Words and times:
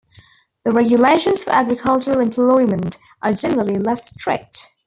The 0.65 0.71
regulations 0.71 1.43
for 1.43 1.51
agricultural 1.51 2.21
employment 2.21 2.97
are 3.21 3.33
generally 3.33 3.77
less 3.77 4.09
strict. 4.11 4.69